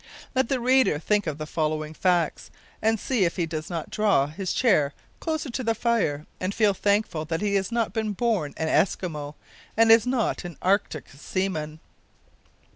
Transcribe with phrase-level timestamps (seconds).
[0.33, 2.49] Let the reader think of the following facts,
[2.81, 6.73] and see if he does not draw his chair closer to the fire and feel
[6.73, 9.35] thankful that he has not been born an Eskimo,
[9.77, 11.79] and is not an Arctic seaman!